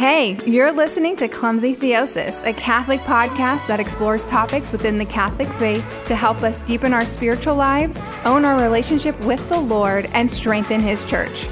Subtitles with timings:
[0.00, 5.46] Hey, you're listening to Clumsy Theosis, a Catholic podcast that explores topics within the Catholic
[5.58, 10.30] faith to help us deepen our spiritual lives, own our relationship with the Lord, and
[10.30, 11.46] strengthen His church.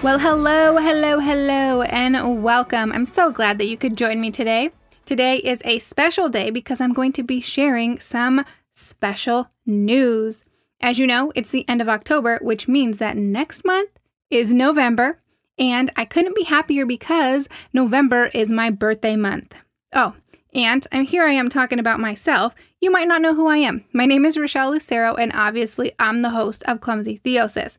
[0.00, 2.92] Well, hello, hello, hello, and welcome.
[2.92, 4.70] I'm so glad that you could join me today.
[5.06, 10.44] Today is a special day because I'm going to be sharing some special news.
[10.80, 13.97] As you know, it's the end of October, which means that next month
[14.30, 15.20] is November,
[15.58, 19.54] and I couldn't be happier because November is my birthday month.
[19.94, 20.14] Oh,
[20.54, 22.54] and and here I am talking about myself.
[22.80, 23.84] You might not know who I am.
[23.92, 27.78] My name is Rochelle Lucero, and obviously I'm the host of Clumsy Theosis.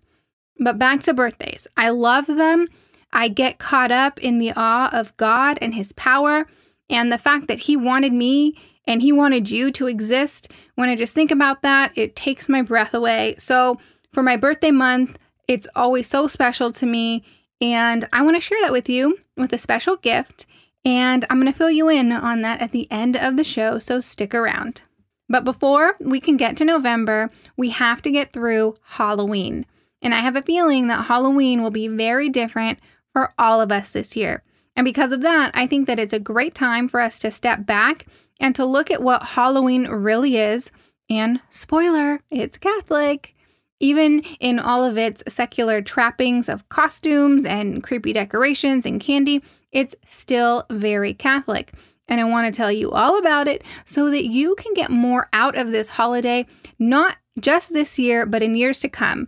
[0.60, 1.68] But back to birthdays.
[1.78, 2.68] I love them.
[3.12, 6.48] I get caught up in the awe of God and His power,
[6.90, 8.56] and the fact that He wanted me
[8.86, 10.52] and He wanted you to exist.
[10.76, 13.36] When I just think about that, it takes my breath away.
[13.38, 13.80] So,
[14.12, 15.18] for my birthday month,
[15.50, 17.24] it's always so special to me,
[17.60, 20.46] and I want to share that with you with a special gift.
[20.86, 23.80] And I'm going to fill you in on that at the end of the show,
[23.80, 24.84] so stick around.
[25.28, 29.66] But before we can get to November, we have to get through Halloween.
[30.04, 32.80] And I have a feeling that Halloween will be very different
[33.12, 34.44] for all of us this year.
[34.76, 37.66] And because of that, I think that it's a great time for us to step
[37.66, 38.06] back
[38.40, 40.70] and to look at what Halloween really is.
[41.10, 43.34] And spoiler, it's Catholic.
[43.80, 49.96] Even in all of its secular trappings of costumes and creepy decorations and candy, it's
[50.06, 51.74] still very Catholic.
[52.08, 55.30] And I want to tell you all about it so that you can get more
[55.32, 56.46] out of this holiday,
[56.80, 59.28] not just this year, but in years to come.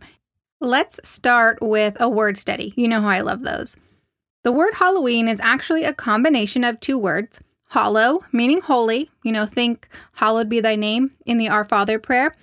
[0.60, 2.74] Let's start with a word study.
[2.76, 3.76] You know how I love those.
[4.44, 9.46] The word Halloween is actually a combination of two words hallow, meaning holy, you know,
[9.46, 12.36] think hallowed be thy name in the Our Father prayer,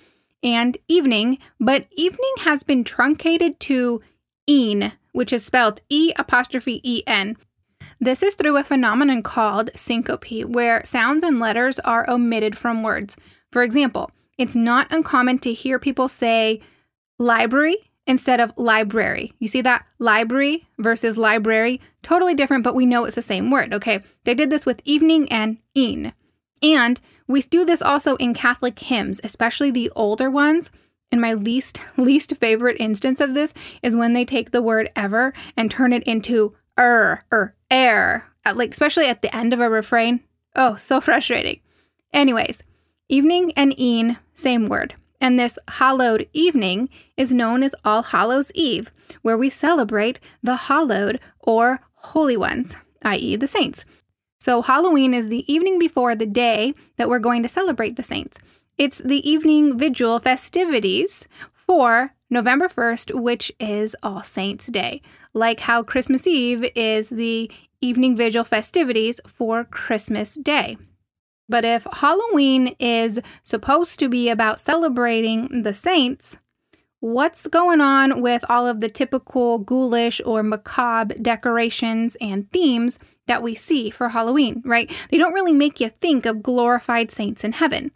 [0.43, 4.01] and evening, but evening has been truncated to
[4.47, 7.37] een, which is spelled E apostrophe E N.
[7.99, 13.17] This is through a phenomenon called syncope, where sounds and letters are omitted from words.
[13.51, 16.61] For example, it's not uncommon to hear people say
[17.17, 17.75] library
[18.07, 19.33] instead of library.
[19.39, 19.85] You see that?
[19.99, 24.01] Library versus library, totally different, but we know it's the same word, okay?
[24.23, 26.13] They did this with evening and een.
[26.63, 30.71] And we do this also in Catholic hymns, especially the older ones.
[31.11, 35.33] And my least least favorite instance of this is when they take the word ever
[35.55, 40.21] and turn it into er or air, like especially at the end of a refrain.
[40.55, 41.59] Oh, so frustrating.
[42.11, 42.63] Anyways,
[43.07, 44.95] evening and een, same word.
[45.21, 48.91] And this hallowed evening is known as All Hallows Eve,
[49.21, 53.85] where we celebrate the hallowed or holy ones, i.e., the saints.
[54.39, 58.39] So, Halloween is the evening before the day that we're going to celebrate the saints.
[58.77, 65.01] It's the evening vigil festivities for November 1st, which is All Saints' Day,
[65.33, 67.51] like how Christmas Eve is the
[67.81, 70.77] evening vigil festivities for Christmas Day.
[71.49, 76.37] But if Halloween is supposed to be about celebrating the saints,
[77.01, 83.41] what's going on with all of the typical ghoulish or macabre decorations and themes that
[83.41, 84.91] we see for Halloween, right?
[85.09, 87.91] They don't really make you think of glorified saints in heaven.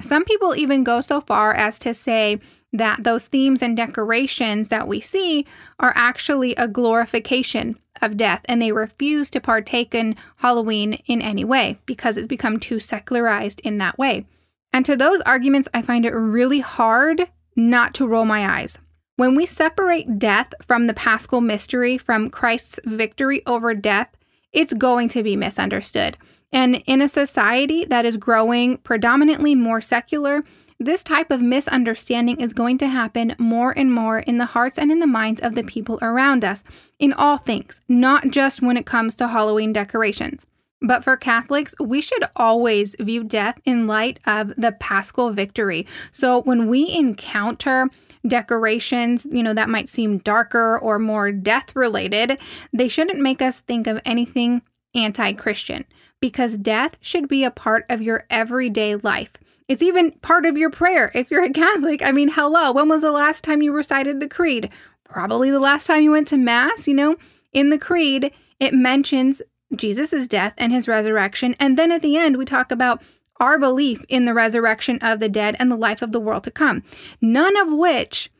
[0.00, 2.38] Some people even go so far as to say
[2.72, 5.46] that those themes and decorations that we see
[5.80, 11.44] are actually a glorification of death, and they refuse to partake in Halloween in any
[11.44, 14.26] way because it's become too secularized in that way.
[14.72, 18.78] And to those arguments, I find it really hard not to roll my eyes.
[19.16, 24.08] When we separate death from the paschal mystery, from Christ's victory over death,
[24.54, 26.16] it's going to be misunderstood.
[26.52, 30.42] And in a society that is growing predominantly more secular,
[30.78, 34.90] this type of misunderstanding is going to happen more and more in the hearts and
[34.90, 36.64] in the minds of the people around us,
[36.98, 40.46] in all things, not just when it comes to Halloween decorations.
[40.80, 45.86] But for Catholics, we should always view death in light of the paschal victory.
[46.12, 47.88] So when we encounter
[48.26, 52.38] decorations, you know, that might seem darker or more death related,
[52.72, 54.62] they shouldn't make us think of anything
[54.94, 55.84] anti Christian
[56.20, 59.32] because death should be a part of your everyday life.
[59.68, 62.02] It's even part of your prayer if you're a Catholic.
[62.04, 64.70] I mean, hello, when was the last time you recited the creed?
[65.04, 67.16] Probably the last time you went to Mass, you know?
[67.52, 69.42] In the creed, it mentions
[69.74, 71.54] Jesus' death and his resurrection.
[71.58, 73.02] And then at the end, we talk about
[73.40, 76.50] our belief in the resurrection of the dead and the life of the world to
[76.50, 76.82] come,
[77.20, 78.30] none of which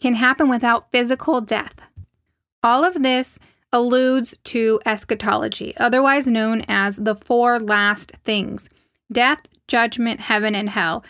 [0.00, 1.88] can happen without physical death.
[2.62, 3.38] All of this
[3.72, 8.68] alludes to eschatology, otherwise known as the four last things
[9.10, 11.04] death, judgment, heaven, and hell.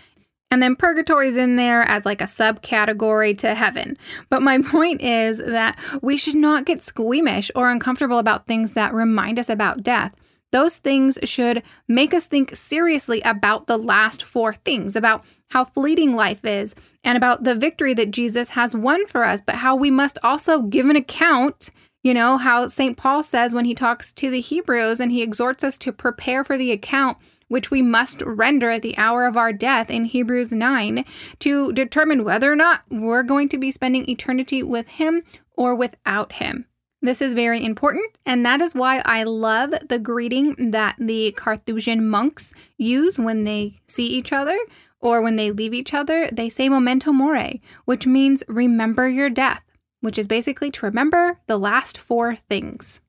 [0.50, 3.96] And then purgatory's in there as like a subcategory to heaven.
[4.28, 8.92] But my point is that we should not get squeamish or uncomfortable about things that
[8.92, 10.14] remind us about death.
[10.52, 16.12] Those things should make us think seriously about the last four things, about how fleeting
[16.14, 19.90] life is, and about the victory that Jesus has won for us, but how we
[19.90, 21.70] must also give an account.
[22.04, 22.96] You know, how St.
[22.96, 26.58] Paul says when he talks to the Hebrews and he exhorts us to prepare for
[26.58, 27.16] the account
[27.52, 31.05] which we must render at the hour of our death in Hebrews 9
[31.40, 35.22] to determine whether or not we're going to be spending eternity with Him
[35.55, 36.64] or without Him.
[37.04, 42.08] This is very important, and that is why I love the greeting that the Carthusian
[42.08, 44.56] monks use when they see each other
[45.00, 46.28] or when they leave each other.
[46.31, 49.64] They say memento mori, which means remember your death,
[50.00, 53.00] which is basically to remember the last four things.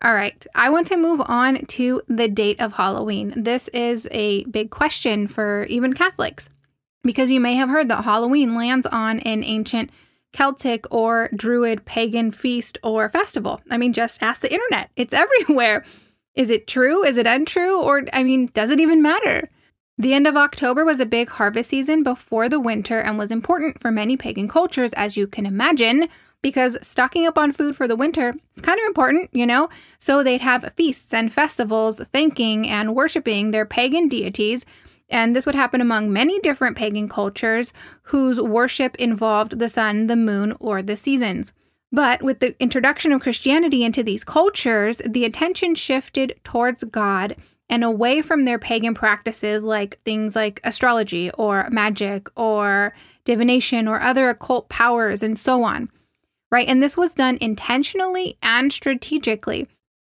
[0.00, 3.34] All right, I want to move on to the date of Halloween.
[3.36, 6.48] This is a big question for even Catholics
[7.02, 9.90] because you may have heard that Halloween lands on an ancient
[10.32, 13.60] Celtic or Druid pagan feast or festival.
[13.70, 15.84] I mean, just ask the internet, it's everywhere.
[16.34, 17.04] Is it true?
[17.04, 17.80] Is it untrue?
[17.80, 19.48] Or, I mean, does it even matter?
[19.98, 23.80] The end of October was a big harvest season before the winter and was important
[23.80, 26.08] for many pagan cultures, as you can imagine
[26.42, 29.68] because stocking up on food for the winter is kind of important, you know?
[29.98, 34.64] So they'd have feasts and festivals thanking and worshiping their pagan deities.
[35.10, 37.72] And this would happen among many different pagan cultures
[38.04, 41.52] whose worship involved the sun, the moon, or the seasons.
[41.92, 47.36] But with the introduction of Christianity into these cultures, the attention shifted towards God
[47.68, 54.00] and away from their pagan practices like things like astrology or magic or divination or
[54.00, 55.90] other occult powers and so on
[56.50, 56.68] right?
[56.68, 59.68] And this was done intentionally and strategically.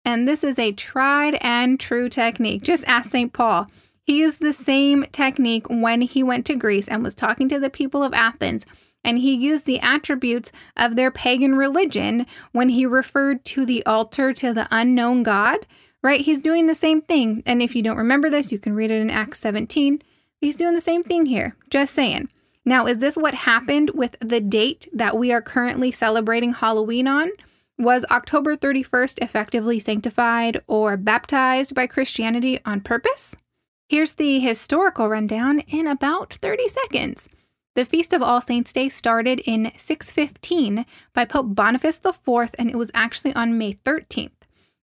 [0.04, 2.62] And this is a tried and true technique.
[2.62, 3.32] Just ask St.
[3.32, 3.68] Paul.
[4.04, 7.70] He used the same technique when he went to Greece and was talking to the
[7.70, 8.66] people of Athens.
[9.04, 14.32] And he used the attributes of their pagan religion when he referred to the altar
[14.34, 15.66] to the unknown God,
[16.02, 16.20] right?
[16.20, 17.43] He's doing the same thing.
[17.46, 20.02] And if you don't remember this, you can read it in Acts 17.
[20.40, 21.56] He's doing the same thing here.
[21.70, 22.28] Just saying.
[22.64, 27.31] Now, is this what happened with the date that we are currently celebrating Halloween on?
[27.78, 33.34] Was October 31st effectively sanctified or baptized by Christianity on purpose?
[33.92, 37.28] Here's the historical rundown in about 30 seconds.
[37.74, 42.78] The Feast of All Saints' Day started in 615 by Pope Boniface IV, and it
[42.78, 44.30] was actually on May 13th.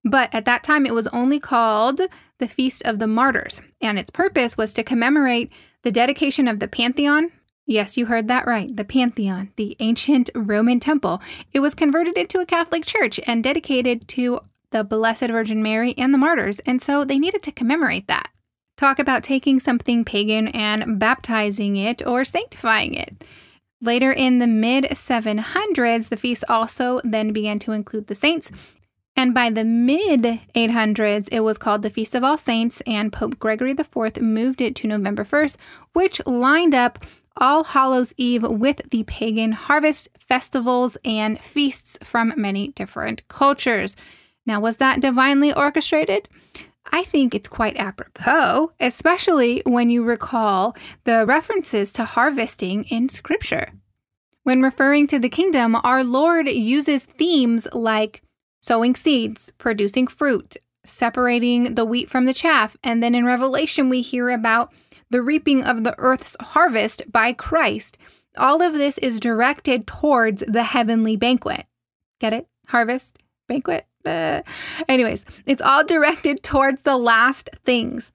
[0.03, 2.01] But at that time, it was only called
[2.37, 5.51] the Feast of the Martyrs, and its purpose was to commemorate
[5.81, 7.31] the dedication of the Pantheon,
[7.65, 8.75] Yes, you heard that right.
[8.75, 11.19] The Pantheon, the ancient Roman temple.
[11.51, 16.13] It was converted into a Catholic church and dedicated to the Blessed Virgin Mary and
[16.13, 18.29] the martyrs, and so they needed to commemorate that.
[18.79, 23.25] Talk about taking something pagan and baptizing it or sanctifying it.
[23.81, 28.51] Later in the mid 700s, the feast also then began to include the saints.
[29.17, 30.21] And by the mid
[30.55, 34.77] 800s, it was called the Feast of All Saints, and Pope Gregory IV moved it
[34.77, 35.57] to November 1st,
[35.91, 37.03] which lined up
[37.35, 43.97] all Hallows Eve with the pagan harvest festivals and feasts from many different cultures.
[44.45, 46.29] Now, was that divinely orchestrated?
[46.91, 53.73] I think it's quite apropos, especially when you recall the references to harvesting in Scripture.
[54.43, 58.23] When referring to the kingdom, our Lord uses themes like
[58.61, 64.01] sowing seeds, producing fruit, separating the wheat from the chaff, and then in Revelation, we
[64.01, 64.73] hear about
[65.11, 67.97] the reaping of the earth's harvest by Christ.
[68.37, 71.65] All of this is directed towards the heavenly banquet.
[72.19, 72.47] Get it?
[72.67, 73.88] Harvest, banquet.
[74.05, 78.11] Anyways, it's all directed towards the last things.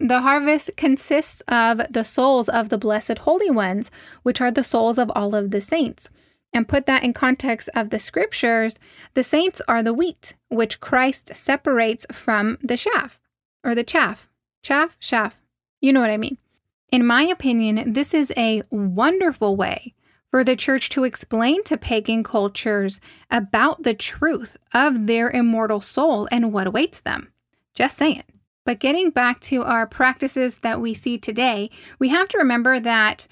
[0.00, 3.90] The harvest consists of the souls of the blessed holy ones,
[4.24, 6.08] which are the souls of all of the saints.
[6.52, 8.78] And put that in context of the scriptures,
[9.14, 13.20] the saints are the wheat, which Christ separates from the chaff,
[13.64, 14.28] or the chaff.
[14.62, 15.38] Chaff, chaff.
[15.80, 16.36] You know what I mean.
[16.90, 19.94] In my opinion, this is a wonderful way
[20.32, 26.26] for the church to explain to pagan cultures about the truth of their immortal soul
[26.32, 27.30] and what awaits them.
[27.74, 28.24] Just saying.
[28.64, 33.28] But getting back to our practices that we see today, we have to remember that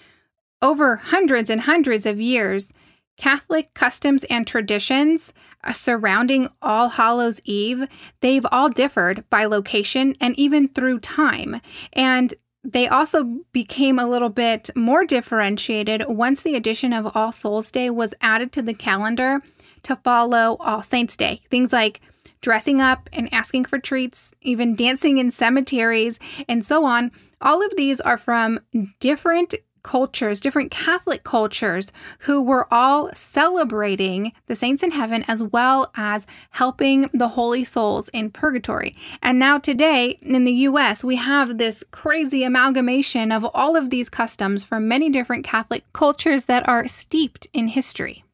[0.60, 2.74] over hundreds and hundreds of years,
[3.16, 5.32] Catholic customs and traditions
[5.64, 7.86] uh, surrounding All Hallows Eve,
[8.20, 11.62] they've all differed by location and even through time.
[11.94, 17.70] And they also became a little bit more differentiated once the addition of All Souls
[17.70, 19.40] Day was added to the calendar
[19.84, 21.40] to follow All Saints Day.
[21.50, 22.00] Things like
[22.42, 27.10] dressing up and asking for treats, even dancing in cemeteries, and so on.
[27.40, 28.60] All of these are from
[28.98, 35.90] different cultures, different Catholic cultures, who were all celebrating the saints in heaven as well
[35.96, 38.96] as helping the holy souls in purgatory.
[39.22, 44.08] And now, today in the US, we have this crazy amalgamation of all of these
[44.08, 48.24] customs from many different Catholic cultures that are steeped in history.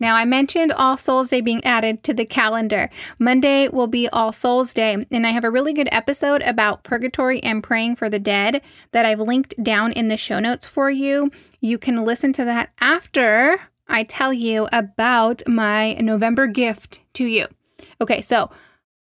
[0.00, 2.90] Now, I mentioned All Souls Day being added to the calendar.
[3.18, 7.42] Monday will be All Souls Day, and I have a really good episode about purgatory
[7.42, 11.30] and praying for the dead that I've linked down in the show notes for you.
[11.60, 17.46] You can listen to that after I tell you about my November gift to you.
[18.00, 18.50] Okay, so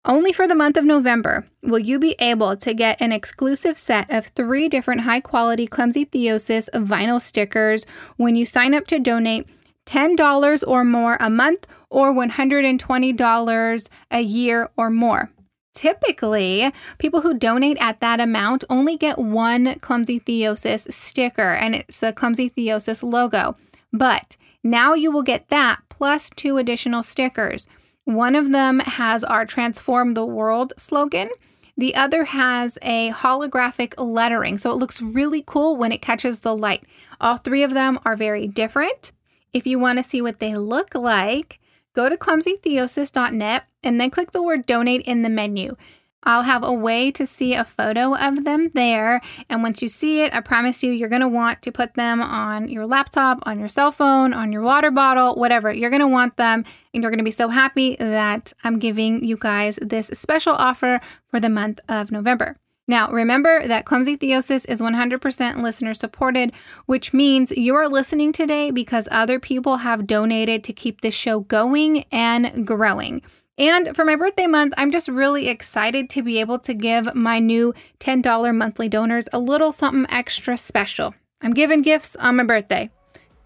[0.04, 4.10] only for the month of November will you be able to get an exclusive set
[4.10, 7.84] of three different high quality Clumsy Theosis vinyl stickers
[8.16, 9.46] when you sign up to donate
[9.88, 15.30] $10 or more a month or $120 a year or more.
[15.74, 22.00] Typically, people who donate at that amount only get one Clumsy Theosis sticker, and it's
[22.00, 23.56] the Clumsy Theosis logo.
[23.92, 27.68] But now you will get that plus two additional stickers.
[28.04, 31.30] One of them has our Transform the World slogan.
[31.76, 36.56] The other has a holographic lettering, so it looks really cool when it catches the
[36.56, 36.82] light.
[37.20, 39.12] All three of them are very different.
[39.52, 41.58] If you want to see what they look like,
[41.94, 45.76] go to clumsytheosis.net and then click the word donate in the menu.
[46.24, 49.20] I'll have a way to see a photo of them there.
[49.48, 52.20] And once you see it, I promise you, you're going to want to put them
[52.20, 55.72] on your laptop, on your cell phone, on your water bottle, whatever.
[55.72, 59.24] You're going to want them, and you're going to be so happy that I'm giving
[59.24, 62.56] you guys this special offer for the month of November.
[62.88, 66.52] Now, remember that Clumsy Theosis is 100% listener supported,
[66.86, 71.40] which means you are listening today because other people have donated to keep this show
[71.40, 73.20] going and growing.
[73.58, 77.40] And for my birthday month, I'm just really excited to be able to give my
[77.40, 81.14] new $10 monthly donors a little something extra special.
[81.42, 82.90] I'm giving gifts on my birthday.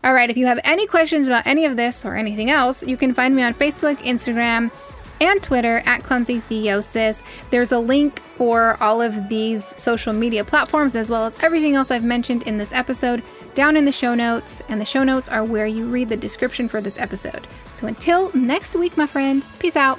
[0.04, 2.96] All right, if you have any questions about any of this or anything else, you
[2.96, 4.70] can find me on Facebook, Instagram,
[5.20, 7.22] and Twitter at Clumsy Theosis.
[7.50, 11.90] There's a link for all of these social media platforms as well as everything else
[11.90, 13.22] I've mentioned in this episode
[13.54, 16.68] down in the show notes, and the show notes are where you read the description
[16.68, 17.46] for this episode.
[17.74, 19.98] So until next week, my friend, peace out.